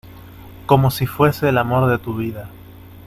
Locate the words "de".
1.87-1.99